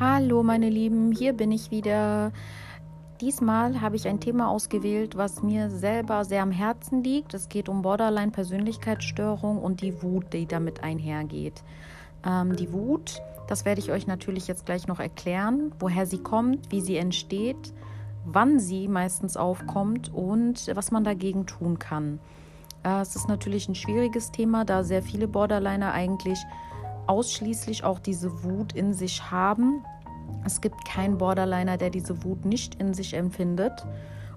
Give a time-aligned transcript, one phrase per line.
[0.00, 2.30] Hallo meine Lieben, hier bin ich wieder.
[3.20, 7.34] Diesmal habe ich ein Thema ausgewählt, was mir selber sehr am Herzen liegt.
[7.34, 11.64] Es geht um Borderline-Persönlichkeitsstörung und die Wut, die damit einhergeht.
[12.24, 16.70] Ähm, die Wut, das werde ich euch natürlich jetzt gleich noch erklären, woher sie kommt,
[16.70, 17.74] wie sie entsteht,
[18.24, 22.20] wann sie meistens aufkommt und was man dagegen tun kann.
[22.84, 26.38] Äh, es ist natürlich ein schwieriges Thema, da sehr viele Borderliner eigentlich
[27.08, 29.84] ausschließlich auch diese Wut in sich haben.
[30.44, 33.86] Es gibt keinen Borderliner, der diese Wut nicht in sich empfindet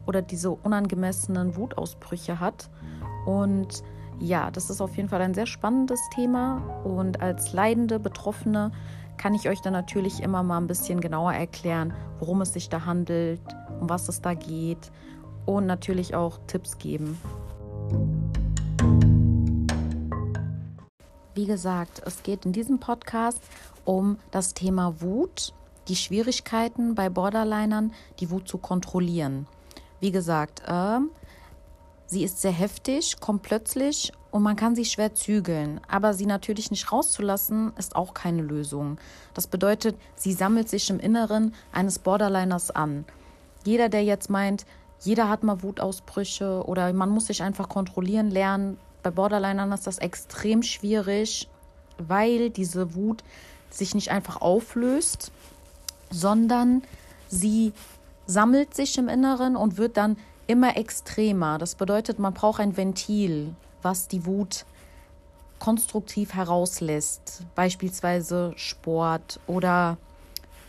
[0.05, 2.69] oder diese unangemessenen Wutausbrüche hat.
[3.25, 3.83] Und
[4.19, 6.57] ja, das ist auf jeden Fall ein sehr spannendes Thema.
[6.83, 8.71] Und als leidende Betroffene
[9.17, 12.85] kann ich euch dann natürlich immer mal ein bisschen genauer erklären, worum es sich da
[12.85, 13.41] handelt,
[13.79, 14.91] um was es da geht
[15.45, 17.17] und natürlich auch Tipps geben.
[21.33, 23.41] Wie gesagt, es geht in diesem Podcast
[23.85, 25.53] um das Thema Wut,
[25.87, 29.47] die Schwierigkeiten bei Borderlinern, die Wut zu kontrollieren.
[29.99, 30.99] Wie gesagt, äh,
[32.07, 35.81] sie ist sehr heftig, kommt plötzlich und man kann sie schwer zügeln.
[35.87, 38.97] Aber sie natürlich nicht rauszulassen, ist auch keine Lösung.
[39.33, 43.05] Das bedeutet, sie sammelt sich im Inneren eines Borderliners an.
[43.65, 44.65] Jeder, der jetzt meint,
[45.01, 49.97] jeder hat mal Wutausbrüche oder man muss sich einfach kontrollieren lernen, bei Borderlinern ist das
[49.97, 51.49] extrem schwierig,
[51.97, 53.23] weil diese Wut
[53.71, 55.31] sich nicht einfach auflöst,
[56.11, 56.83] sondern
[57.27, 57.73] sie
[58.27, 61.57] sammelt sich im Inneren und wird dann immer extremer.
[61.57, 64.65] Das bedeutet, man braucht ein Ventil, was die Wut
[65.59, 67.43] konstruktiv herauslässt.
[67.55, 69.97] Beispielsweise Sport oder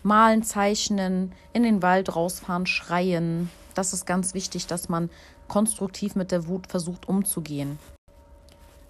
[0.02, 3.50] malen, zeichnen, in den Wald rausfahren, schreien.
[3.74, 5.10] Das ist ganz wichtig, dass man
[5.48, 7.78] konstruktiv mit der Wut versucht umzugehen.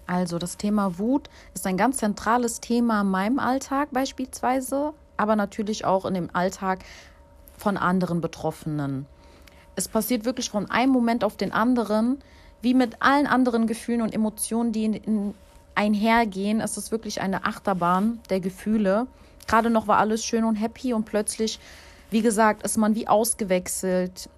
[0.05, 4.93] Also das Thema Wut ist ein ganz zentrales Thema in meinem Alltag beispielsweise,
[5.23, 6.83] aber natürlich auch in dem Alltag
[7.57, 9.05] von anderen Betroffenen.
[9.75, 12.19] Es passiert wirklich von einem Moment auf den anderen,
[12.61, 15.33] wie mit allen anderen Gefühlen und Emotionen, die in, in
[15.75, 16.61] einhergehen.
[16.61, 19.07] Es ist wirklich eine Achterbahn der Gefühle.
[19.47, 21.59] Gerade noch war alles schön und happy und plötzlich,
[22.11, 24.29] wie gesagt, ist man wie ausgewechselt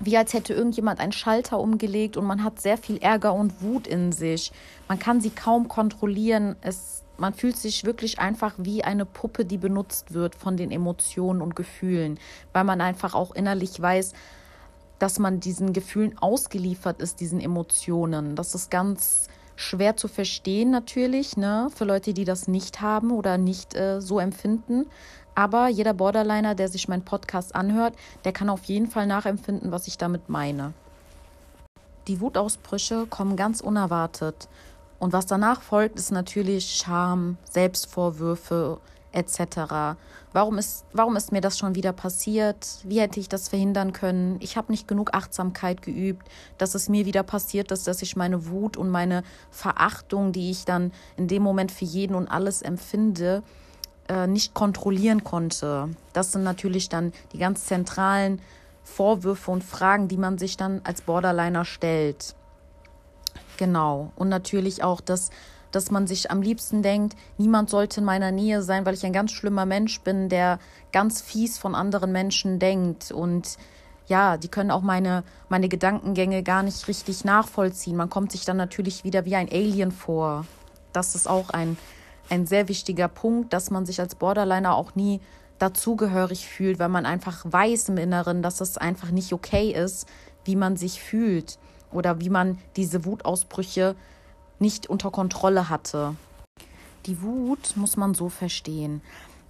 [0.00, 3.86] wie als hätte irgendjemand einen Schalter umgelegt und man hat sehr viel Ärger und Wut
[3.86, 4.52] in sich.
[4.88, 6.56] Man kann sie kaum kontrollieren.
[6.62, 11.40] Es, man fühlt sich wirklich einfach wie eine Puppe, die benutzt wird von den Emotionen
[11.42, 12.18] und Gefühlen,
[12.52, 14.12] weil man einfach auch innerlich weiß,
[14.98, 18.36] dass man diesen Gefühlen ausgeliefert ist, diesen Emotionen.
[18.36, 23.38] Das ist ganz schwer zu verstehen natürlich, ne, für Leute, die das nicht haben oder
[23.38, 24.86] nicht äh, so empfinden.
[25.34, 29.88] Aber jeder Borderliner, der sich meinen Podcast anhört, der kann auf jeden Fall nachempfinden, was
[29.88, 30.72] ich damit meine.
[32.06, 34.48] Die Wutausbrüche kommen ganz unerwartet.
[35.04, 38.80] Und was danach folgt, ist natürlich Scham, Selbstvorwürfe
[39.12, 39.98] etc.
[40.32, 42.78] Warum ist, warum ist mir das schon wieder passiert?
[42.84, 44.38] Wie hätte ich das verhindern können?
[44.40, 46.26] Ich habe nicht genug Achtsamkeit geübt,
[46.56, 50.64] dass es mir wieder passiert ist, dass ich meine Wut und meine Verachtung, die ich
[50.64, 53.42] dann in dem Moment für jeden und alles empfinde,
[54.08, 55.90] äh, nicht kontrollieren konnte.
[56.14, 58.40] Das sind natürlich dann die ganz zentralen
[58.84, 62.34] Vorwürfe und Fragen, die man sich dann als Borderliner stellt.
[63.56, 64.12] Genau.
[64.16, 65.30] Und natürlich auch das,
[65.70, 69.12] dass man sich am liebsten denkt, niemand sollte in meiner Nähe sein, weil ich ein
[69.12, 70.58] ganz schlimmer Mensch bin, der
[70.92, 73.10] ganz fies von anderen Menschen denkt.
[73.10, 73.56] Und
[74.06, 77.96] ja, die können auch meine, meine Gedankengänge gar nicht richtig nachvollziehen.
[77.96, 80.46] Man kommt sich dann natürlich wieder wie ein Alien vor.
[80.92, 81.76] Das ist auch ein
[82.30, 85.20] ein sehr wichtiger Punkt, dass man sich als Borderliner auch nie
[85.58, 90.06] dazugehörig fühlt, weil man einfach weiß im Inneren, dass es einfach nicht okay ist,
[90.44, 91.58] wie man sich fühlt
[91.94, 93.96] oder wie man diese Wutausbrüche
[94.58, 96.14] nicht unter Kontrolle hatte.
[97.06, 99.00] Die Wut muss man so verstehen.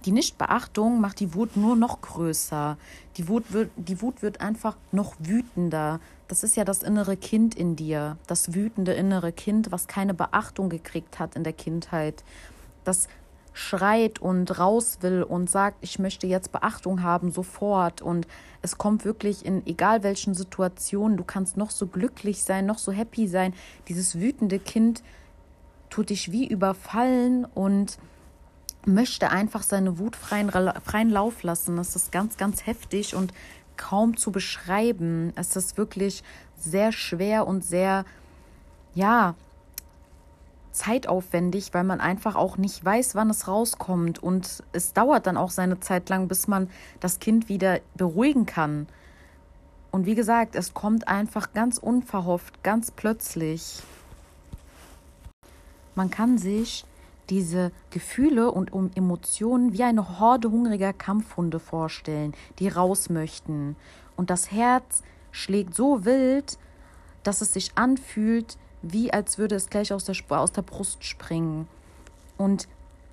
[0.05, 2.77] Die Nichtbeachtung macht die Wut nur noch größer.
[3.17, 5.99] Die Wut wird, die Wut wird einfach noch wütender.
[6.27, 10.69] Das ist ja das innere Kind in dir, das wütende innere Kind, was keine Beachtung
[10.69, 12.23] gekriegt hat in der Kindheit
[12.85, 13.07] das
[13.55, 18.01] schreit und raus will und sagt, ich möchte jetzt Beachtung haben, sofort.
[18.01, 18.27] Und
[18.61, 22.91] es kommt wirklich in egal welchen Situationen, du kannst noch so glücklich sein, noch so
[22.91, 23.53] happy sein.
[23.87, 25.03] Dieses wütende Kind
[25.89, 27.97] tut dich wie überfallen und
[28.85, 30.51] möchte einfach seine Wut freien,
[30.83, 31.77] freien Lauf lassen.
[31.77, 33.33] Das ist ganz, ganz heftig und
[33.77, 35.31] kaum zu beschreiben.
[35.37, 36.23] Es ist wirklich
[36.57, 38.03] sehr schwer und sehr,
[38.95, 39.35] ja,
[40.75, 44.21] zeitaufwendig, weil man einfach auch nicht weiß, wann es rauskommt.
[44.21, 46.69] Und es dauert dann auch seine Zeit lang, bis man
[46.99, 48.87] das Kind wieder beruhigen kann.
[49.91, 53.81] Und wie gesagt, es kommt einfach ganz unverhofft, ganz plötzlich.
[55.95, 56.85] Man kann sich
[57.29, 63.75] diese Gefühle und um Emotionen wie eine Horde hungriger Kampfhunde vorstellen, die raus möchten.
[64.15, 65.01] Und das Herz
[65.31, 66.57] schlägt so wild,
[67.23, 68.57] dass es sich anfühlt,
[68.91, 71.67] wie als würde es gleich aus der, aus der Brust springen.
[72.37, 72.67] Und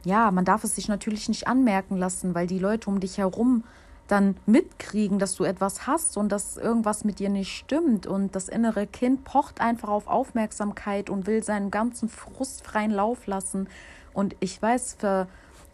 [0.04, 3.64] ja, man darf es sich natürlich nicht anmerken lassen, weil die Leute um dich herum
[4.08, 8.06] dann mitkriegen, dass du etwas hast und dass irgendwas mit dir nicht stimmt.
[8.06, 13.26] Und das innere Kind pocht einfach auf Aufmerksamkeit und will seinen ganzen Frust freien Lauf
[13.26, 13.68] lassen.
[14.12, 15.26] Und ich weiß, für,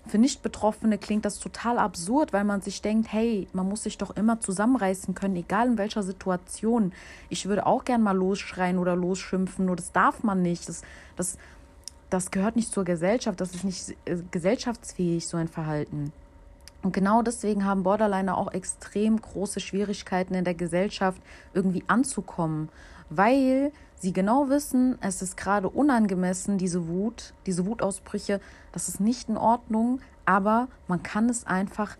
[0.08, 4.16] für Nicht-Betroffene klingt das total absurd, weil man sich denkt, hey, man muss sich doch
[4.16, 6.93] immer zusammenreißen können, egal in welcher Situation.
[7.28, 10.69] Ich würde auch gern mal losschreien oder losschimpfen, nur das darf man nicht.
[10.69, 10.82] Das,
[11.16, 11.38] das,
[12.10, 16.12] das gehört nicht zur Gesellschaft, das ist nicht äh, gesellschaftsfähig, so ein Verhalten.
[16.82, 21.20] Und genau deswegen haben Borderliner auch extrem große Schwierigkeiten in der Gesellschaft
[21.52, 22.69] irgendwie anzukommen,
[23.11, 28.41] weil sie genau wissen, es ist gerade unangemessen, diese Wut, diese Wutausbrüche,
[28.73, 31.97] das ist nicht in Ordnung, aber man kann es einfach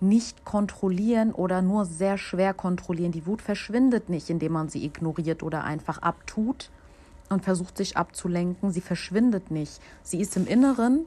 [0.00, 3.12] nicht kontrollieren oder nur sehr schwer kontrollieren.
[3.12, 6.70] Die Wut verschwindet nicht, indem man sie ignoriert oder einfach abtut
[7.28, 8.72] und versucht sich abzulenken.
[8.72, 9.80] Sie verschwindet nicht.
[10.02, 11.04] Sie ist im Inneren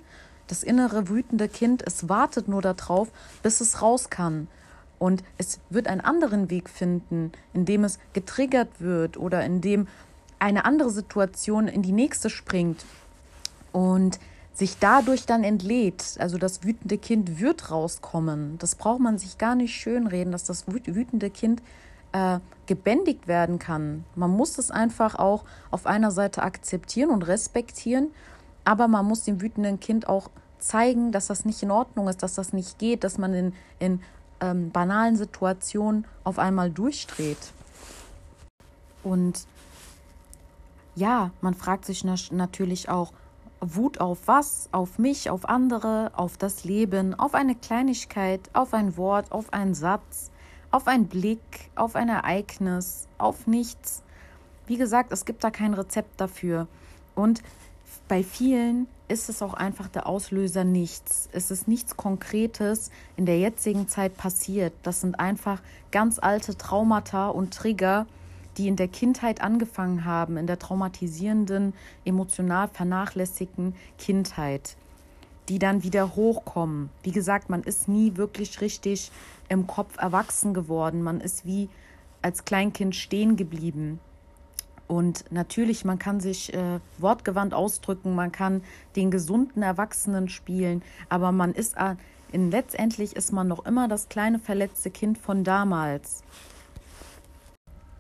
[0.48, 3.12] das innere wütende Kind, es wartet nur darauf,
[3.42, 4.48] bis es raus kann.
[5.00, 9.88] Und es wird einen anderen Weg finden, indem es getriggert wird oder indem
[10.44, 12.86] eine andere Situation in die nächste springt
[13.72, 14.19] und
[14.54, 16.18] sich dadurch dann entlädt.
[16.19, 18.57] Also das wütende Kind wird rauskommen.
[18.60, 21.62] Das braucht man sich gar nicht schönreden, dass das wütende Kind
[22.12, 24.06] äh, gebändigt werden kann.
[24.16, 28.10] Man muss es einfach auch auf einer Seite akzeptieren und respektieren
[28.66, 30.30] aber man muss dem wütenden Kind auch
[30.60, 34.01] zeigen, dass das nicht in Ordnung ist, dass das nicht geht, dass man in, in
[34.40, 37.51] ähm, banalen Situationen auf einmal durchdreht.
[39.04, 39.45] Und
[40.95, 43.12] ja, man fragt sich natürlich auch,
[43.60, 44.68] Wut auf was?
[44.72, 49.74] Auf mich, auf andere, auf das Leben, auf eine Kleinigkeit, auf ein Wort, auf einen
[49.74, 50.31] Satz,
[50.69, 54.04] auf einen Blick, auf ein Ereignis, auf nichts.
[54.68, 56.68] Wie gesagt, es gibt da kein Rezept dafür.
[57.16, 57.42] Und
[58.07, 61.30] bei vielen ist es auch einfach der Auslöser nichts.
[61.31, 64.74] Es ist nichts Konkretes in der jetzigen Zeit passiert.
[64.84, 65.62] Das sind einfach
[65.92, 68.07] ganz alte Traumata und Trigger,
[68.57, 71.73] die in der Kindheit angefangen haben, in der traumatisierenden,
[72.05, 74.77] emotional vernachlässigten Kindheit,
[75.50, 76.89] die dann wieder hochkommen.
[77.03, 79.11] Wie gesagt, man ist nie wirklich richtig
[79.50, 81.03] im Kopf erwachsen geworden.
[81.03, 81.69] Man ist wie
[82.21, 84.00] als Kleinkind stehen geblieben.
[84.88, 88.61] Und natürlich, man kann sich äh, wortgewandt ausdrücken, man kann
[88.95, 91.95] den gesunden Erwachsenen spielen, aber man ist äh,
[92.31, 96.23] in, letztendlich ist man noch immer das kleine verletzte Kind von damals.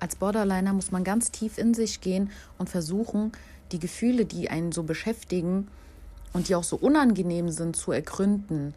[0.03, 3.31] Als Borderliner muss man ganz tief in sich gehen und versuchen,
[3.71, 5.69] die Gefühle, die einen so beschäftigen
[6.33, 8.73] und die auch so unangenehm sind, zu ergründen.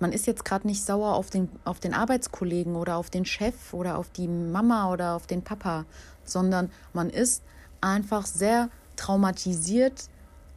[0.00, 3.72] Man ist jetzt gerade nicht sauer auf den, auf den Arbeitskollegen oder auf den Chef
[3.72, 5.84] oder auf die Mama oder auf den Papa,
[6.24, 7.44] sondern man ist
[7.80, 10.08] einfach sehr traumatisiert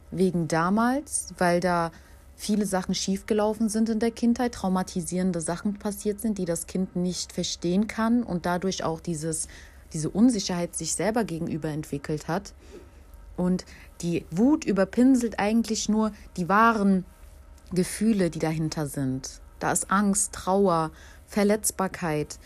[0.09, 1.91] wegen damals, weil da
[2.35, 7.33] viele Sachen schiefgelaufen sind in der Kindheit, traumatisierende Sachen passiert sind, die das Kind nicht
[7.33, 9.47] verstehen kann und dadurch auch dieses,
[9.93, 12.53] diese Unsicherheit sich selber gegenüber entwickelt hat.
[13.35, 13.65] Und
[14.01, 17.05] die Wut überpinselt eigentlich nur die wahren
[17.71, 19.41] Gefühle, die dahinter sind.
[19.59, 20.91] Da ist Angst, Trauer,
[21.27, 22.39] Verletzbarkeit.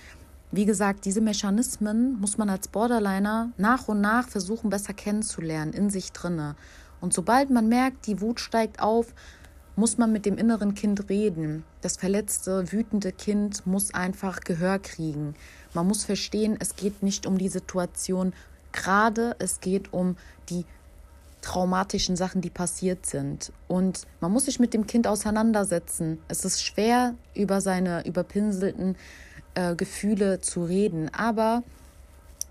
[0.52, 5.90] Wie gesagt, diese Mechanismen muss man als Borderliner nach und nach versuchen besser kennenzulernen in
[5.90, 6.56] sich drinne.
[7.00, 9.14] Und sobald man merkt, die Wut steigt auf,
[9.76, 11.64] muss man mit dem inneren Kind reden.
[11.82, 15.36] Das verletzte, wütende Kind muss einfach Gehör kriegen.
[15.74, 18.34] Man muss verstehen, es geht nicht um die Situation
[18.72, 20.18] gerade, es geht um
[20.50, 20.66] die
[21.42, 23.52] traumatischen Sachen, die passiert sind.
[23.68, 26.20] Und man muss sich mit dem Kind auseinandersetzen.
[26.28, 28.96] Es ist schwer, über seine überpinselten
[29.56, 31.64] äh, Gefühle zu reden, aber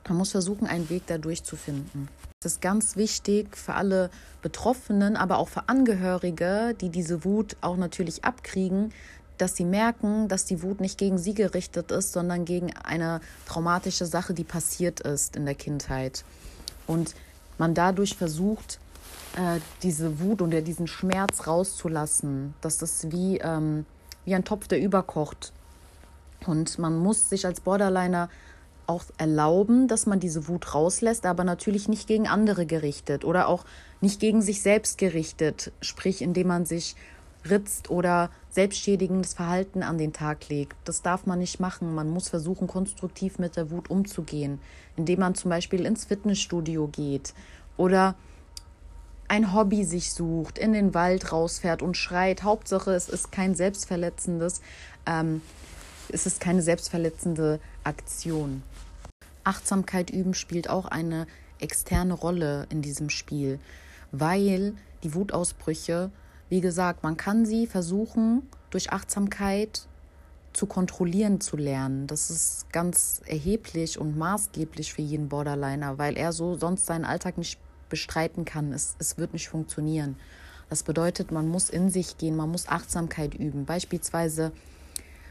[0.08, 2.08] man muss versuchen, einen Weg dadurch zu finden.
[2.42, 4.08] Das ist ganz wichtig für alle
[4.40, 8.94] Betroffenen, aber auch für Angehörige, die diese Wut auch natürlich abkriegen,
[9.36, 14.06] dass sie merken, dass die Wut nicht gegen sie gerichtet ist, sondern gegen eine traumatische
[14.06, 16.24] Sache, die passiert ist in der Kindheit.
[16.86, 17.14] Und
[17.58, 18.80] man dadurch versucht,
[19.36, 22.54] äh, diese Wut oder diesen Schmerz rauszulassen.
[22.62, 23.84] Das ist wie, ähm,
[24.24, 25.52] wie ein Topf, der überkocht.
[26.46, 28.30] Und man muss sich als Borderliner
[28.90, 33.64] auch erlauben, dass man diese Wut rauslässt, aber natürlich nicht gegen andere gerichtet oder auch
[34.00, 36.96] nicht gegen sich selbst gerichtet, sprich indem man sich
[37.48, 40.76] ritzt oder selbstschädigendes Verhalten an den Tag legt.
[40.84, 41.94] Das darf man nicht machen.
[41.94, 44.58] Man muss versuchen, konstruktiv mit der Wut umzugehen,
[44.96, 47.32] indem man zum Beispiel ins Fitnessstudio geht
[47.76, 48.14] oder
[49.28, 52.42] ein Hobby sich sucht, in den Wald rausfährt und schreit.
[52.42, 54.60] Hauptsache, es ist kein selbstverletzendes,
[55.06, 55.40] ähm,
[56.12, 58.62] es ist keine selbstverletzende Aktion.
[59.44, 61.26] Achtsamkeit üben spielt auch eine
[61.58, 63.58] externe Rolle in diesem Spiel,
[64.12, 66.10] weil die Wutausbrüche,
[66.48, 69.86] wie gesagt, man kann sie versuchen, durch Achtsamkeit
[70.52, 72.06] zu kontrollieren zu lernen.
[72.06, 77.38] Das ist ganz erheblich und maßgeblich für jeden Borderliner, weil er so sonst seinen Alltag
[77.38, 78.72] nicht bestreiten kann.
[78.72, 80.16] Es, es wird nicht funktionieren.
[80.68, 83.64] Das bedeutet, man muss in sich gehen, man muss Achtsamkeit üben.
[83.64, 84.52] Beispielsweise,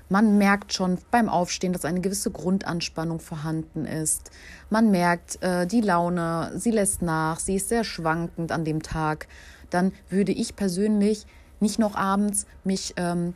[0.10, 4.32] man merkt schon beim Aufstehen, dass eine gewisse Grundanspannung vorhanden ist.
[4.70, 9.28] Man merkt, äh, die Laune, sie lässt nach, sie ist sehr schwankend an dem Tag.
[9.70, 11.26] Dann würde ich persönlich
[11.60, 13.36] nicht noch abends mich ähm,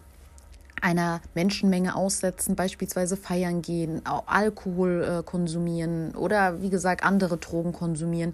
[0.81, 8.33] einer Menschenmenge aussetzen, beispielsweise feiern gehen, Alkohol äh, konsumieren oder wie gesagt andere Drogen konsumieren.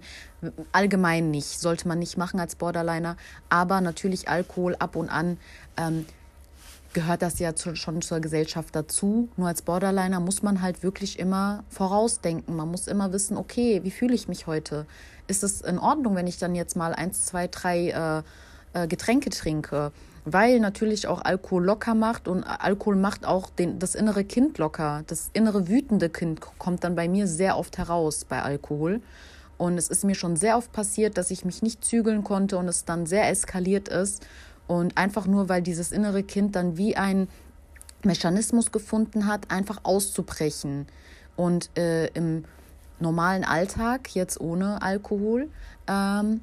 [0.72, 3.16] Allgemein nicht, sollte man nicht machen als Borderliner,
[3.50, 5.38] aber natürlich Alkohol ab und an.
[5.76, 6.06] Ähm,
[6.92, 9.28] gehört das ja zu, schon zur Gesellschaft dazu.
[9.36, 12.56] Nur als Borderliner muss man halt wirklich immer vorausdenken.
[12.56, 14.86] Man muss immer wissen, okay, wie fühle ich mich heute?
[15.26, 18.24] Ist es in Ordnung, wenn ich dann jetzt mal eins, zwei, drei
[18.74, 19.92] äh, äh, Getränke trinke?
[20.24, 25.02] weil natürlich auch Alkohol locker macht und Alkohol macht auch den, das innere Kind locker.
[25.06, 29.00] Das innere wütende Kind kommt dann bei mir sehr oft heraus bei Alkohol.
[29.58, 32.66] Und es ist mir schon sehr oft passiert, dass ich mich nicht zügeln konnte und
[32.66, 34.26] es dann sehr eskaliert ist.
[34.70, 37.26] Und einfach nur, weil dieses innere Kind dann wie ein
[38.04, 40.86] Mechanismus gefunden hat, einfach auszubrechen.
[41.34, 42.44] Und äh, im
[43.00, 45.48] normalen Alltag, jetzt ohne Alkohol,
[45.88, 46.42] ähm,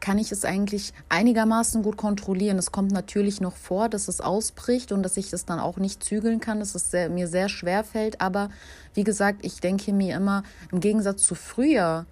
[0.00, 2.56] kann ich es eigentlich einigermaßen gut kontrollieren.
[2.56, 6.02] Es kommt natürlich noch vor, dass es ausbricht und dass ich es dann auch nicht
[6.02, 8.22] zügeln kann, dass es sehr, mir sehr schwer fällt.
[8.22, 8.48] Aber
[8.94, 12.06] wie gesagt, ich denke mir immer, im Gegensatz zu früher,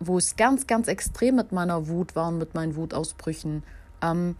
[0.00, 3.62] wo es ganz, ganz extrem mit meiner Wut war und mit meinen Wutausbrüchen,
[4.02, 4.36] ähm,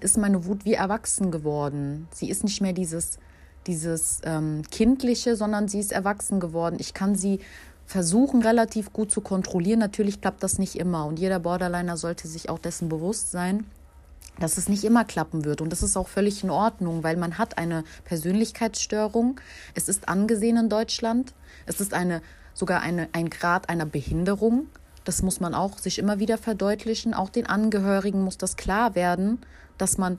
[0.00, 2.08] ist meine Wut wie erwachsen geworden.
[2.12, 3.18] Sie ist nicht mehr dieses,
[3.66, 6.76] dieses ähm, Kindliche, sondern sie ist erwachsen geworden.
[6.78, 7.40] Ich kann sie
[7.86, 9.78] versuchen, relativ gut zu kontrollieren.
[9.78, 13.64] Natürlich klappt das nicht immer und jeder Borderliner sollte sich auch dessen bewusst sein,
[14.38, 15.60] dass es nicht immer klappen wird.
[15.60, 19.40] Und das ist auch völlig in Ordnung, weil man hat eine Persönlichkeitsstörung.
[19.74, 21.32] Es ist angesehen in Deutschland.
[21.64, 22.20] Es ist eine,
[22.52, 24.66] sogar eine, ein Grad einer Behinderung.
[25.06, 27.14] Das muss man auch sich immer wieder verdeutlichen.
[27.14, 29.38] Auch den Angehörigen muss das klar werden,
[29.78, 30.18] dass man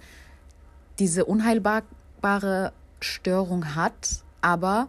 [0.98, 4.88] diese unheilbare Störung hat, aber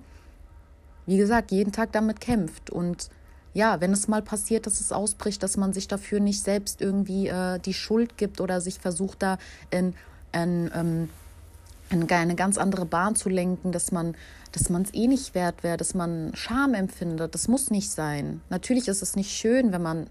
[1.04, 2.70] wie gesagt, jeden Tag damit kämpft.
[2.70, 3.10] Und
[3.54, 7.28] ja, wenn es mal passiert, dass es ausbricht, dass man sich dafür nicht selbst irgendwie
[7.28, 9.38] äh, die Schuld gibt oder sich versucht, da
[9.70, 9.94] in,
[10.32, 11.08] in, ähm,
[11.90, 14.14] in eine ganz andere Bahn zu lenken, dass man
[14.52, 17.34] dass man es eh nicht wert wäre, dass man Scham empfindet.
[17.34, 18.40] Das muss nicht sein.
[18.48, 20.08] Natürlich ist es nicht schön, wenn man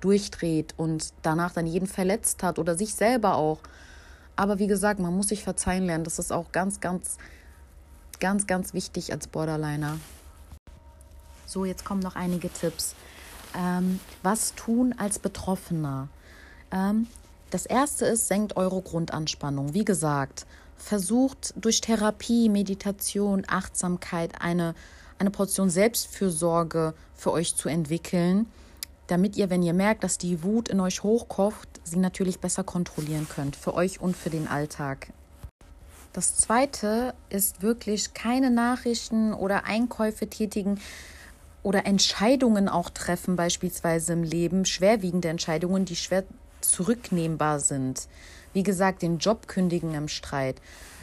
[0.00, 3.60] durchdreht und danach dann jeden verletzt hat oder sich selber auch.
[4.34, 6.04] Aber wie gesagt, man muss sich verzeihen lernen.
[6.04, 7.16] Das ist auch ganz, ganz,
[8.20, 9.98] ganz, ganz wichtig als Borderliner.
[11.46, 12.94] So, jetzt kommen noch einige Tipps.
[13.56, 16.08] Ähm, was tun als Betroffener?
[16.70, 17.06] Ähm,
[17.50, 19.74] das erste ist, senkt eure Grundanspannung.
[19.74, 24.74] Wie gesagt, versucht durch Therapie, Meditation, Achtsamkeit eine,
[25.18, 28.46] eine Portion Selbstfürsorge für euch zu entwickeln,
[29.06, 33.28] damit ihr, wenn ihr merkt, dass die Wut in euch hochkocht, sie natürlich besser kontrollieren
[33.28, 35.12] könnt, für euch und für den Alltag.
[36.12, 40.80] Das zweite ist wirklich keine Nachrichten oder Einkäufe tätigen,
[41.66, 46.22] oder Entscheidungen auch treffen, beispielsweise im Leben, schwerwiegende Entscheidungen, die schwer
[46.70, 48.08] zurücknehmbar sind.
[48.52, 50.56] Wie gesagt, den Job kündigen im Streit,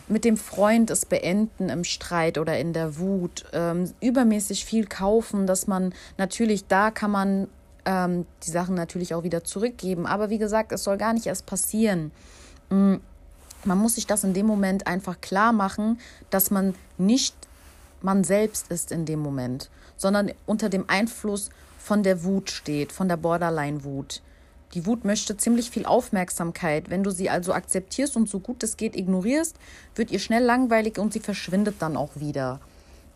[0.07, 5.47] mit dem Freund es beenden im Streit oder in der Wut, ähm, übermäßig viel kaufen,
[5.47, 7.47] dass man natürlich, da kann man
[7.85, 10.05] ähm, die Sachen natürlich auch wieder zurückgeben.
[10.05, 12.11] Aber wie gesagt, es soll gar nicht erst passieren.
[12.69, 12.95] Mm,
[13.65, 17.35] man muss sich das in dem Moment einfach klar machen, dass man nicht
[18.01, 23.07] man selbst ist in dem Moment, sondern unter dem Einfluss von der Wut steht, von
[23.07, 24.21] der Borderline-Wut.
[24.73, 26.89] Die Wut möchte ziemlich viel Aufmerksamkeit.
[26.89, 29.55] Wenn du sie also akzeptierst und so gut es geht ignorierst,
[29.95, 32.59] wird ihr schnell langweilig und sie verschwindet dann auch wieder.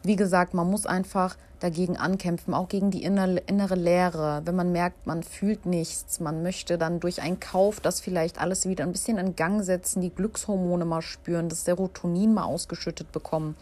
[0.04, 4.44] Wie gesagt, man muss einfach dagegen ankämpfen, auch gegen die innere, Leere.
[4.46, 8.68] Wenn man merkt, man fühlt nichts, man möchte dann durch einen Kauf das vielleicht alles
[8.68, 13.56] wieder ein bisschen in Gang setzen, die Glückshormone mal spüren, das Serotonin mal ausgeschüttet bekommen.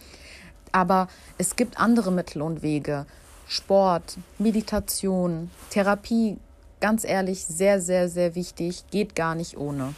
[0.74, 3.06] Aber es gibt andere Mittel und Wege.
[3.48, 6.38] Sport, Meditation, Therapie,
[6.80, 9.94] ganz ehrlich, sehr, sehr, sehr wichtig, geht gar nicht ohne.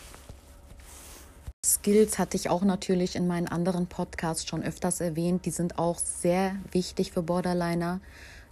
[1.65, 5.45] Skills hatte ich auch natürlich in meinen anderen Podcasts schon öfters erwähnt.
[5.45, 7.99] Die sind auch sehr wichtig für Borderliner,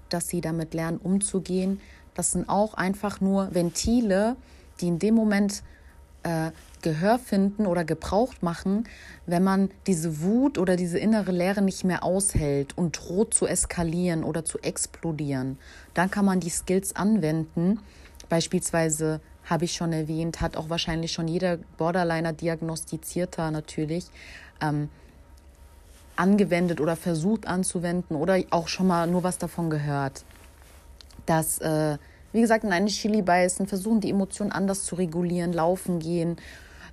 [0.09, 1.79] dass sie damit lernen, umzugehen.
[2.13, 4.35] Das sind auch einfach nur Ventile,
[4.81, 5.63] die in dem Moment
[6.23, 6.51] äh,
[6.81, 8.87] Gehör finden oder gebraucht machen,
[9.25, 14.23] wenn man diese Wut oder diese innere Leere nicht mehr aushält und droht zu eskalieren
[14.23, 15.57] oder zu explodieren.
[15.93, 17.79] Dann kann man die Skills anwenden.
[18.29, 24.07] Beispielsweise habe ich schon erwähnt, hat auch wahrscheinlich schon jeder Borderliner diagnostizierter natürlich
[24.61, 24.89] ähm,
[26.15, 30.23] angewendet oder versucht anzuwenden oder auch schon mal nur was davon gehört.
[31.25, 31.97] Dass, äh,
[32.31, 36.37] wie gesagt, in eine Chili beißen, versuchen die Emotionen anders zu regulieren, laufen gehen,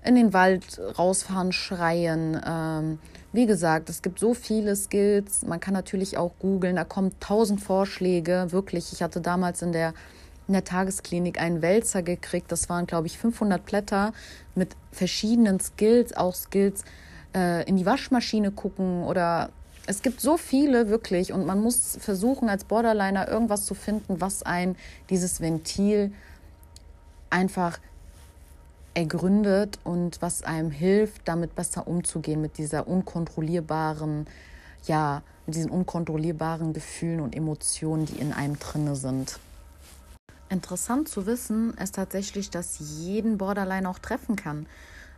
[0.05, 2.41] in den Wald rausfahren, schreien.
[2.45, 2.99] Ähm,
[3.33, 5.43] wie gesagt, es gibt so viele Skills.
[5.43, 8.49] Man kann natürlich auch googeln, da kommen tausend Vorschläge.
[8.51, 9.95] Wirklich, ich hatte damals in der
[10.52, 12.52] in der Tagesklinik einen Wälzer gekriegt.
[12.52, 14.12] Das waren, glaube ich, 500 Blätter
[14.54, 16.85] mit verschiedenen Skills, auch Skills
[17.35, 19.49] äh, in die Waschmaschine gucken oder
[19.87, 24.42] es gibt so viele wirklich und man muss versuchen, als Borderliner irgendwas zu finden, was
[24.42, 24.76] ein
[25.09, 26.12] dieses Ventil
[27.30, 27.80] einfach
[28.92, 34.26] ergründet und was einem hilft, damit besser umzugehen mit dieser unkontrollierbaren,
[34.85, 39.38] ja, mit diesen unkontrollierbaren Gefühlen und Emotionen, die in einem drinne sind.
[40.52, 44.66] Interessant zu wissen ist tatsächlich, dass jeden Borderline auch treffen kann.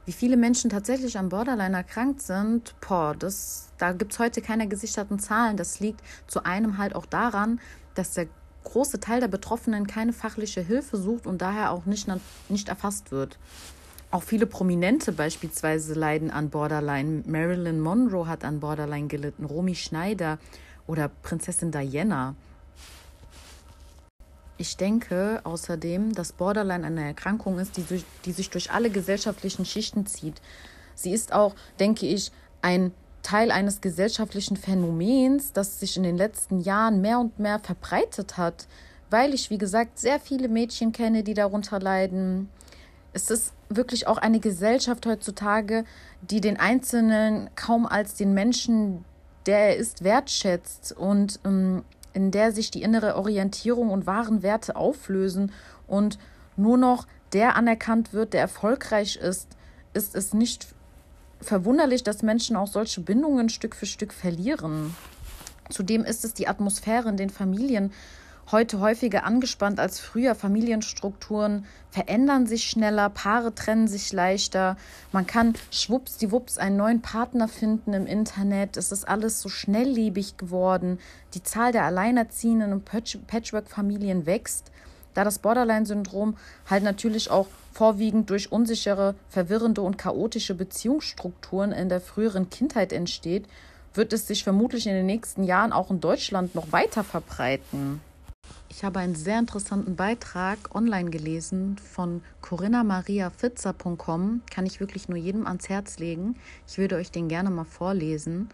[0.06, 4.68] Wie viele Menschen tatsächlich am Borderline erkrankt sind, boah, das, da gibt es heute keine
[4.68, 5.56] gesicherten Zahlen.
[5.56, 7.58] Das liegt zu einem halt auch daran,
[7.96, 8.28] dass der
[8.62, 12.06] große Teil der Betroffenen keine fachliche Hilfe sucht und daher auch nicht,
[12.48, 13.36] nicht erfasst wird.
[14.12, 17.24] Auch viele Prominente beispielsweise leiden an Borderline.
[17.26, 20.38] Marilyn Monroe hat an Borderline gelitten, Romy Schneider
[20.86, 22.36] oder Prinzessin Diana.
[24.56, 29.64] Ich denke außerdem, dass Borderline eine Erkrankung ist, die, durch, die sich durch alle gesellschaftlichen
[29.64, 30.40] Schichten zieht.
[30.94, 32.30] Sie ist auch, denke ich,
[32.62, 32.92] ein
[33.22, 38.68] Teil eines gesellschaftlichen Phänomens, das sich in den letzten Jahren mehr und mehr verbreitet hat,
[39.10, 42.48] weil ich, wie gesagt, sehr viele Mädchen kenne, die darunter leiden.
[43.12, 45.84] Es ist wirklich auch eine Gesellschaft heutzutage,
[46.20, 49.04] die den Einzelnen kaum als den Menschen,
[49.46, 51.82] der er ist, wertschätzt und ähm,
[52.14, 55.52] in der sich die innere Orientierung und wahren Werte auflösen
[55.86, 56.18] und
[56.56, 59.48] nur noch der anerkannt wird, der erfolgreich ist,
[59.92, 60.68] ist es nicht
[61.40, 64.94] verwunderlich, dass Menschen auch solche Bindungen Stück für Stück verlieren.
[65.68, 67.92] Zudem ist es die Atmosphäre in den Familien
[68.52, 70.34] heute häufiger angespannt als früher.
[70.34, 74.76] Familienstrukturen verändern sich schneller, Paare trennen sich leichter.
[75.12, 78.76] Man kann schwuppsdiwupps einen neuen Partner finden im Internet.
[78.76, 80.98] Es ist alles so schnelllebig geworden.
[81.34, 84.70] Die Zahl der Alleinerziehenden und Patchwork-Familien wächst,
[85.14, 86.36] da das Borderline-Syndrom
[86.68, 93.46] halt natürlich auch vorwiegend durch unsichere, verwirrende und chaotische Beziehungsstrukturen in der früheren Kindheit entsteht,
[93.94, 98.00] wird es sich vermutlich in den nächsten Jahren auch in Deutschland noch weiter verbreiten.
[98.76, 104.42] Ich habe einen sehr interessanten Beitrag online gelesen von corinna-maria-fitzer.com.
[104.50, 106.34] Kann ich wirklich nur jedem ans Herz legen.
[106.66, 108.48] Ich würde euch den gerne mal vorlesen.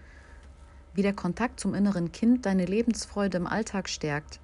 [0.93, 4.41] Wie der Kontakt zum inneren Kind deine Lebensfreude im Alltag stärkt.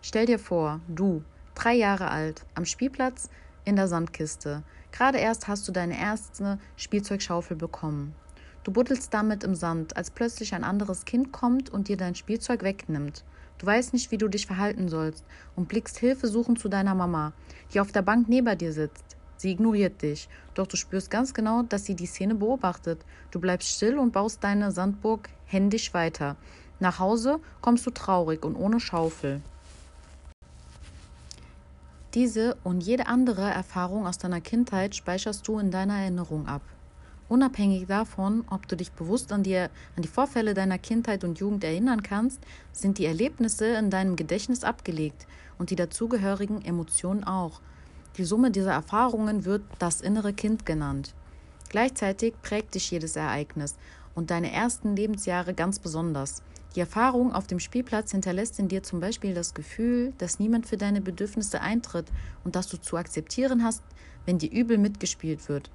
[0.00, 1.22] Stell dir vor, du,
[1.54, 3.28] drei Jahre alt, am Spielplatz
[3.66, 4.62] in der Sandkiste.
[4.92, 8.14] Gerade erst hast du deine erste Spielzeugschaufel bekommen.
[8.64, 12.62] Du buddelst damit im Sand, als plötzlich ein anderes Kind kommt und dir dein Spielzeug
[12.62, 13.24] wegnimmt.
[13.62, 17.32] Du weißt nicht, wie du dich verhalten sollst und blickst hilfesuchend zu deiner Mama,
[17.72, 19.16] die auf der Bank neben dir sitzt.
[19.36, 23.04] Sie ignoriert dich, doch du spürst ganz genau, dass sie die Szene beobachtet.
[23.30, 26.34] Du bleibst still und baust deine Sandburg händisch weiter.
[26.80, 29.40] Nach Hause kommst du traurig und ohne Schaufel.
[32.14, 36.62] Diese und jede andere Erfahrung aus deiner Kindheit speicherst du in deiner Erinnerung ab.
[37.32, 41.64] Unabhängig davon, ob du dich bewusst an die, an die Vorfälle deiner Kindheit und Jugend
[41.64, 42.42] erinnern kannst,
[42.72, 47.62] sind die Erlebnisse in deinem Gedächtnis abgelegt und die dazugehörigen Emotionen auch.
[48.18, 51.14] Die Summe dieser Erfahrungen wird das innere Kind genannt.
[51.70, 53.76] Gleichzeitig prägt dich jedes Ereignis
[54.14, 56.42] und deine ersten Lebensjahre ganz besonders.
[56.76, 60.76] Die Erfahrung auf dem Spielplatz hinterlässt in dir zum Beispiel das Gefühl, dass niemand für
[60.76, 62.12] deine Bedürfnisse eintritt
[62.44, 63.82] und dass du zu akzeptieren hast,
[64.26, 65.70] wenn dir übel mitgespielt wird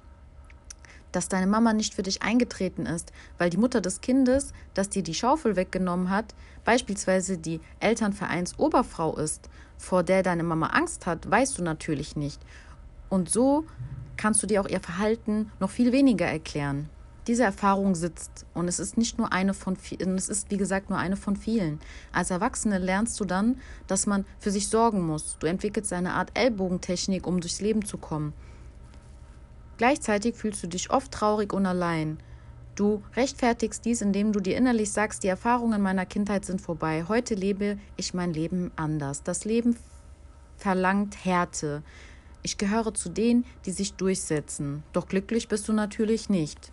[1.12, 5.02] dass deine Mama nicht für dich eingetreten ist, weil die Mutter des Kindes, das dir
[5.02, 11.58] die Schaufel weggenommen hat, beispielsweise die Elternvereinsoberfrau ist, vor der deine Mama Angst hat, weißt
[11.58, 12.40] du natürlich nicht.
[13.08, 13.64] Und so
[14.16, 16.90] kannst du dir auch ihr Verhalten noch viel weniger erklären.
[17.26, 20.88] Diese Erfahrung sitzt und es ist nicht nur eine von vielen, es ist wie gesagt
[20.88, 21.78] nur eine von vielen.
[22.10, 25.36] Als Erwachsene lernst du dann, dass man für sich sorgen muss.
[25.38, 28.32] Du entwickelst eine Art Ellbogentechnik, um durchs Leben zu kommen.
[29.78, 32.18] Gleichzeitig fühlst du dich oft traurig und allein.
[32.74, 37.04] Du rechtfertigst dies, indem du dir innerlich sagst, die Erfahrungen meiner Kindheit sind vorbei.
[37.08, 39.22] Heute lebe ich mein Leben anders.
[39.22, 39.76] Das Leben
[40.56, 41.82] verlangt Härte.
[42.42, 44.82] Ich gehöre zu denen, die sich durchsetzen.
[44.92, 46.72] Doch glücklich bist du natürlich nicht.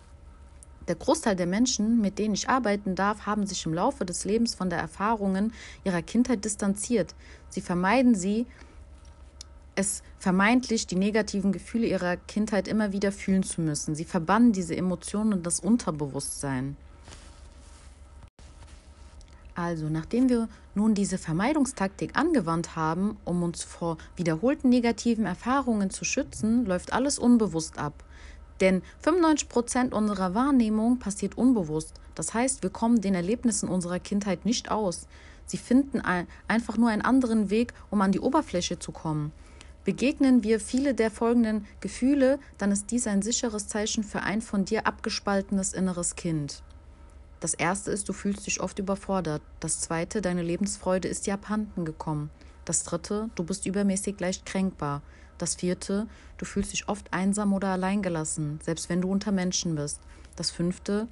[0.88, 4.54] Der Großteil der Menschen, mit denen ich arbeiten darf, haben sich im Laufe des Lebens
[4.54, 5.52] von der Erfahrungen
[5.84, 7.14] ihrer Kindheit distanziert.
[7.48, 8.46] Sie vermeiden sie,
[9.76, 13.94] es vermeintlich die negativen Gefühle ihrer Kindheit immer wieder fühlen zu müssen.
[13.94, 16.76] Sie verbannen diese Emotionen und das Unterbewusstsein.
[19.54, 26.04] Also, nachdem wir nun diese Vermeidungstaktik angewandt haben, um uns vor wiederholten negativen Erfahrungen zu
[26.04, 28.04] schützen, läuft alles unbewusst ab.
[28.60, 31.94] Denn 95 Prozent unserer Wahrnehmung passiert unbewusst.
[32.14, 35.06] Das heißt, wir kommen den Erlebnissen unserer Kindheit nicht aus.
[35.46, 36.02] Sie finden
[36.48, 39.32] einfach nur einen anderen Weg, um an die Oberfläche zu kommen.
[39.86, 44.64] Begegnen wir viele der folgenden Gefühle, dann ist dies ein sicheres Zeichen für ein von
[44.64, 46.64] dir abgespaltenes inneres Kind.
[47.38, 49.42] Das erste ist, du fühlst dich oft überfordert.
[49.60, 52.30] Das zweite, deine Lebensfreude ist dir abhanden gekommen.
[52.64, 55.02] Das dritte, du bist übermäßig leicht kränkbar.
[55.38, 60.00] Das vierte, du fühlst dich oft einsam oder alleingelassen, selbst wenn du unter Menschen bist.
[60.34, 61.06] Das fünfte,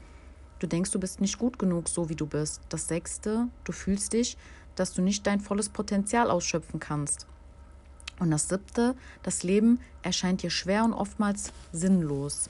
[0.59, 2.61] du denkst, du bist nicht gut genug, so wie du bist.
[2.71, 4.37] Das sechste, du fühlst dich,
[4.75, 7.29] dass du nicht dein volles Potenzial ausschöpfen kannst.
[8.21, 12.49] Und das siebte, das Leben erscheint dir schwer und oftmals sinnlos.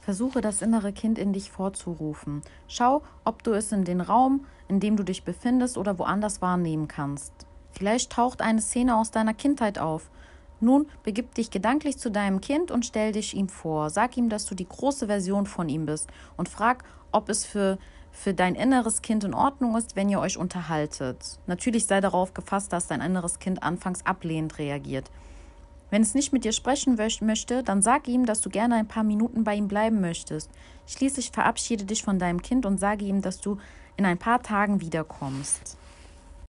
[0.00, 2.42] Versuche das innere Kind in dich vorzurufen.
[2.68, 6.88] Schau, ob du es in den Raum, in dem du dich befindest oder woanders wahrnehmen
[6.88, 7.32] kannst.
[7.70, 10.10] Vielleicht taucht eine Szene aus deiner Kindheit auf.
[10.60, 13.90] Nun begib dich gedanklich zu deinem Kind und stell dich ihm vor.
[13.90, 17.78] Sag ihm, dass du die große Version von ihm bist und frag, ob es für,
[18.14, 21.38] für dein inneres Kind in Ordnung ist, wenn ihr euch unterhaltet.
[21.46, 25.10] Natürlich sei darauf gefasst, dass dein inneres Kind anfangs ablehnend reagiert.
[25.90, 29.04] Wenn es nicht mit dir sprechen möchte, dann sag ihm, dass du gerne ein paar
[29.04, 30.48] Minuten bei ihm bleiben möchtest.
[30.86, 33.58] Schließlich verabschiede dich von deinem Kind und sage ihm, dass du
[33.96, 35.76] in ein paar Tagen wiederkommst.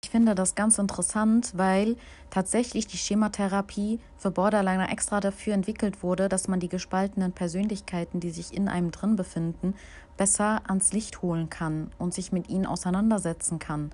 [0.02, 1.96] Ich finde das ganz interessant, weil
[2.30, 8.30] tatsächlich die Schematherapie für Borderliner extra dafür entwickelt wurde, dass man die gespaltenen Persönlichkeiten, die
[8.30, 9.74] sich in einem drin befinden,
[10.20, 13.90] besser ans Licht holen kann und sich mit ihnen auseinandersetzen kann.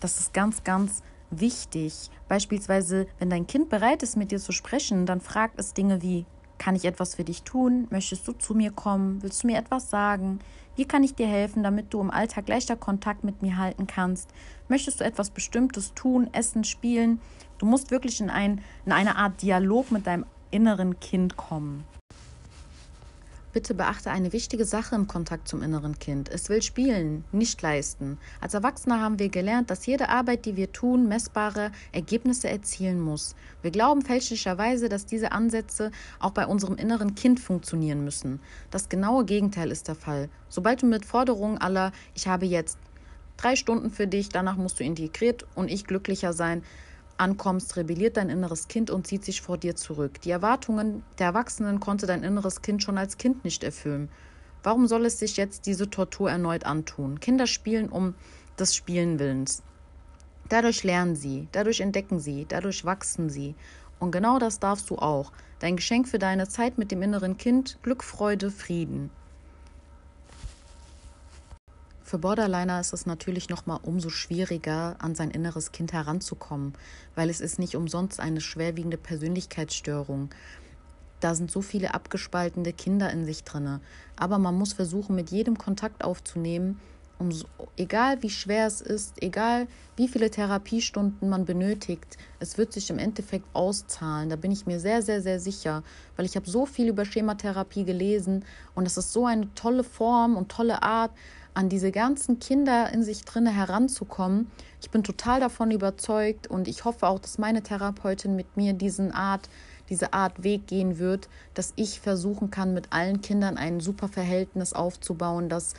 [0.00, 2.10] Das ist ganz, ganz wichtig.
[2.28, 6.26] Beispielsweise, wenn dein Kind bereit ist, mit dir zu sprechen, dann fragt es Dinge wie,
[6.58, 7.86] kann ich etwas für dich tun?
[7.90, 9.22] Möchtest du zu mir kommen?
[9.22, 10.40] Willst du mir etwas sagen?
[10.74, 14.28] Wie kann ich dir helfen, damit du im Alltag leichter Kontakt mit mir halten kannst?
[14.66, 17.20] Möchtest du etwas Bestimmtes tun, essen, spielen?
[17.58, 21.84] Du musst wirklich in, ein, in eine Art Dialog mit deinem inneren Kind kommen.
[23.54, 26.28] Bitte beachte eine wichtige Sache im Kontakt zum inneren Kind.
[26.28, 28.18] Es will spielen, nicht leisten.
[28.40, 33.36] Als Erwachsene haben wir gelernt, dass jede Arbeit, die wir tun, messbare Ergebnisse erzielen muss.
[33.62, 38.40] Wir glauben fälschlicherweise, dass diese Ansätze auch bei unserem inneren Kind funktionieren müssen.
[38.72, 40.30] Das genaue Gegenteil ist der Fall.
[40.48, 42.76] Sobald du mit Forderungen aller Ich habe jetzt
[43.36, 46.64] drei Stunden für dich, danach musst du integriert und ich glücklicher sein,
[47.18, 50.20] ankommst, rebelliert dein inneres Kind und zieht sich vor dir zurück.
[50.20, 54.08] Die Erwartungen der Erwachsenen konnte dein inneres Kind schon als Kind nicht erfüllen.
[54.62, 57.20] Warum soll es sich jetzt diese Tortur erneut antun?
[57.20, 58.14] Kinder spielen um
[58.58, 59.62] des Spielen Willens.
[60.48, 63.54] Dadurch lernen sie, dadurch entdecken sie, dadurch wachsen sie.
[63.98, 65.32] Und genau das darfst du auch.
[65.58, 69.10] Dein Geschenk für deine Zeit mit dem inneren Kind, Glück, Freude, Frieden.
[72.06, 76.74] Für Borderliner ist es natürlich noch mal umso schwieriger, an sein inneres Kind heranzukommen,
[77.14, 80.28] weil es ist nicht umsonst eine schwerwiegende Persönlichkeitsstörung.
[81.20, 83.80] Da sind so viele abgespaltene Kinder in sich drinne.
[84.16, 86.78] Aber man muss versuchen, mit jedem Kontakt aufzunehmen,
[87.18, 87.30] um,
[87.78, 92.98] egal wie schwer es ist, egal wie viele Therapiestunden man benötigt, es wird sich im
[92.98, 94.28] Endeffekt auszahlen.
[94.28, 95.82] Da bin ich mir sehr, sehr, sehr sicher,
[96.16, 100.36] weil ich habe so viel über Schematherapie gelesen und es ist so eine tolle Form
[100.36, 101.12] und tolle Art,
[101.54, 104.50] an diese ganzen Kinder in sich drinne heranzukommen.
[104.82, 109.12] Ich bin total davon überzeugt und ich hoffe auch, dass meine Therapeutin mit mir diesen
[109.12, 109.48] Art,
[109.88, 114.72] diese Art Weg gehen wird, dass ich versuchen kann, mit allen Kindern ein super Verhältnis
[114.72, 115.74] aufzubauen, dass,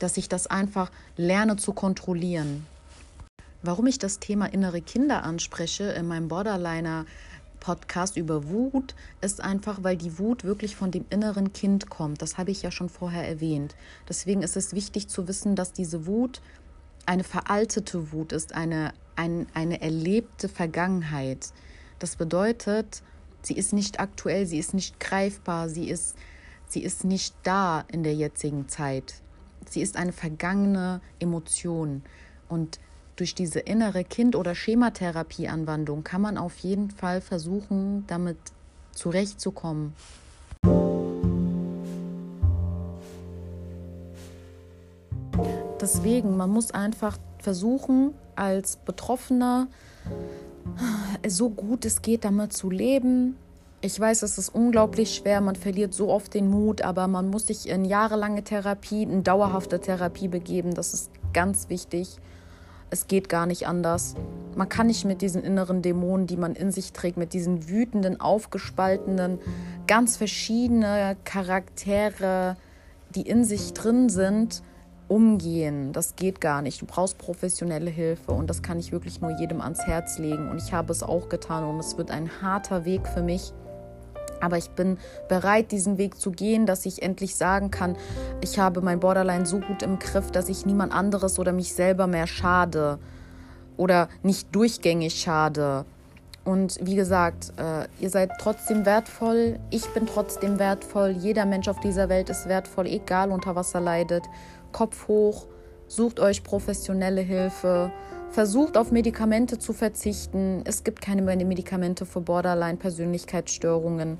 [0.00, 2.66] dass ich das einfach lerne zu kontrollieren.
[3.62, 7.04] Warum ich das Thema innere Kinder anspreche in meinem Borderliner
[7.60, 12.22] Podcast über Wut ist einfach, weil die Wut wirklich von dem inneren Kind kommt.
[12.22, 13.76] Das habe ich ja schon vorher erwähnt.
[14.08, 16.40] Deswegen ist es wichtig zu wissen, dass diese Wut
[17.06, 21.52] eine veraltete Wut ist, eine, ein, eine erlebte Vergangenheit.
[21.98, 23.02] Das bedeutet,
[23.42, 26.16] sie ist nicht aktuell, sie ist nicht greifbar, sie ist,
[26.66, 29.14] sie ist nicht da in der jetzigen Zeit.
[29.68, 32.02] Sie ist eine vergangene Emotion.
[32.48, 32.80] Und
[33.20, 38.38] durch diese innere Kind- oder Schematherapie-Anwendung kann man auf jeden Fall versuchen, damit
[38.92, 39.92] zurechtzukommen.
[45.78, 49.68] Deswegen, man muss einfach versuchen, als Betroffener
[51.26, 53.36] so gut es geht, damit zu leben.
[53.82, 57.48] Ich weiß, es ist unglaublich schwer, man verliert so oft den Mut, aber man muss
[57.48, 60.74] sich in jahrelange Therapie, in dauerhafte Therapie begeben.
[60.74, 62.18] Das ist ganz wichtig.
[62.90, 64.14] Es geht gar nicht anders.
[64.56, 68.20] Man kann nicht mit diesen inneren Dämonen, die man in sich trägt, mit diesen wütenden,
[68.20, 69.38] aufgespaltenen,
[69.86, 72.56] ganz verschiedene Charaktere,
[73.14, 74.62] die in sich drin sind,
[75.06, 75.92] umgehen.
[75.92, 76.82] Das geht gar nicht.
[76.82, 80.48] Du brauchst professionelle Hilfe und das kann ich wirklich nur jedem ans Herz legen.
[80.48, 83.52] Und ich habe es auch getan und es wird ein harter Weg für mich.
[84.40, 84.98] Aber ich bin
[85.28, 87.96] bereit, diesen Weg zu gehen, dass ich endlich sagen kann,
[88.40, 92.06] ich habe mein Borderline so gut im Griff, dass ich niemand anderes oder mich selber
[92.06, 92.98] mehr schade
[93.76, 95.84] oder nicht durchgängig schade.
[96.44, 101.80] Und wie gesagt, äh, ihr seid trotzdem wertvoll, ich bin trotzdem wertvoll, jeder Mensch auf
[101.80, 104.24] dieser Welt ist wertvoll, egal unter was er leidet.
[104.72, 105.46] Kopf hoch,
[105.86, 107.92] sucht euch professionelle Hilfe,
[108.30, 110.62] versucht auf Medikamente zu verzichten.
[110.64, 114.18] Es gibt keine Medikamente für Borderline-Persönlichkeitsstörungen.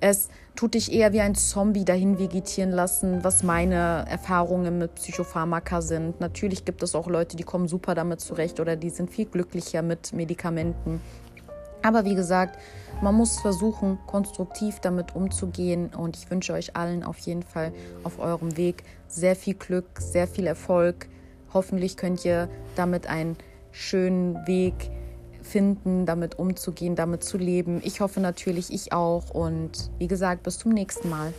[0.00, 5.80] Es tut dich eher wie ein Zombie dahin vegetieren lassen, was meine Erfahrungen mit Psychopharmaka
[5.80, 6.18] sind.
[6.20, 9.82] Natürlich gibt es auch Leute, die kommen super damit zurecht oder die sind viel glücklicher
[9.82, 11.00] mit Medikamenten.
[11.82, 12.58] Aber wie gesagt,
[13.00, 17.72] man muss versuchen, konstruktiv damit umzugehen und ich wünsche euch allen auf jeden Fall
[18.04, 21.08] auf eurem Weg sehr viel Glück, sehr viel Erfolg.
[21.54, 23.36] Hoffentlich könnt ihr damit einen
[23.70, 24.90] schönen Weg
[25.42, 27.80] finden, damit umzugehen, damit zu leben.
[27.84, 31.32] Ich hoffe natürlich, ich auch und wie gesagt, bis zum nächsten Mal.